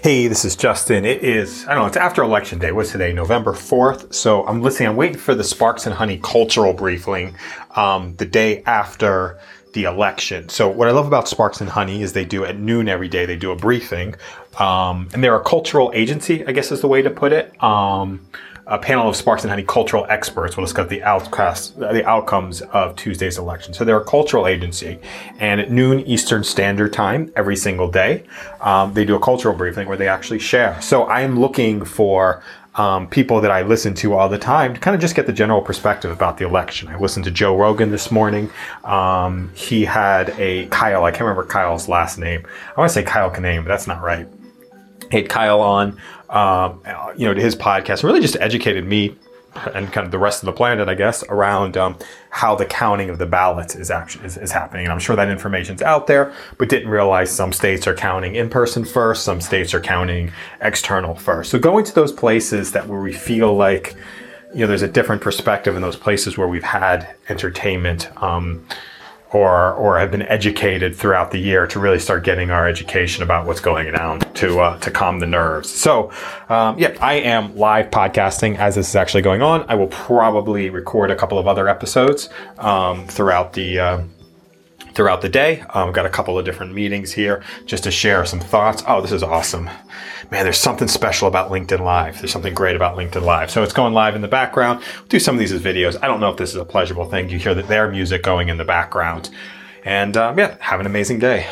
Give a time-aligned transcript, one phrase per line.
[0.00, 1.04] Hey, this is Justin.
[1.04, 2.70] It is, I don't know, it's after election day.
[2.70, 3.12] What's today?
[3.12, 4.14] November 4th.
[4.14, 7.34] So I'm listening, I'm waiting for the Sparks and Honey cultural briefing
[7.74, 9.40] um, the day after
[9.78, 10.48] the election.
[10.48, 13.26] So what I love about Sparks and Honey is they do at noon every day,
[13.26, 14.16] they do a briefing.
[14.58, 17.62] Um, and they're a cultural agency, I guess is the way to put it.
[17.62, 18.26] Um,
[18.66, 22.96] a panel of Sparks and Honey cultural experts will discuss the outcasts, the outcomes of
[22.96, 23.72] Tuesday's election.
[23.72, 24.98] So they're a cultural agency,
[25.38, 28.24] and at noon Eastern Standard Time every single day,
[28.60, 30.78] um, they do a cultural briefing where they actually share.
[30.82, 32.42] So I am looking for
[32.78, 35.32] um, people that I listen to all the time to kind of just get the
[35.32, 36.88] general perspective about the election.
[36.88, 38.50] I listened to Joe Rogan this morning.
[38.84, 42.46] Um, he had a Kyle, I can't remember Kyle's last name.
[42.76, 44.26] I want to say Kyle Kinane, but that's not right.
[45.10, 45.98] He had Kyle on
[46.30, 46.82] um,
[47.16, 49.16] you know, to his podcast, really just educated me
[49.74, 51.96] and kind of the rest of the planet, I guess, around um,
[52.30, 54.84] how the counting of the ballots is actually is, is, happening.
[54.84, 58.50] And I'm sure that information's out there, but didn't realize some states are counting in
[58.50, 61.50] person first, some states are counting external first.
[61.50, 63.96] So going to those places that where we feel like
[64.54, 68.10] you know there's a different perspective in those places where we've had entertainment.
[68.22, 68.66] Um,
[69.32, 73.46] or or have been educated throughout the year to really start getting our education about
[73.46, 75.70] what's going on to uh, to calm the nerves.
[75.70, 76.10] So,
[76.48, 79.64] um, yeah, I am live podcasting as this is actually going on.
[79.68, 83.78] I will probably record a couple of other episodes um, throughout the.
[83.78, 84.02] Uh,
[84.98, 85.60] throughout the day.
[85.60, 88.82] Um, I've got a couple of different meetings here just to share some thoughts.
[88.84, 89.70] Oh, this is awesome.
[90.32, 92.18] Man, there's something special about LinkedIn Live.
[92.18, 93.48] There's something great about LinkedIn Live.
[93.48, 94.82] So it's going live in the background.
[94.98, 95.96] We'll do some of these as videos.
[96.02, 97.28] I don't know if this is a pleasurable thing.
[97.28, 99.30] You hear that their music going in the background.
[99.84, 101.46] And um, yeah, have an amazing day.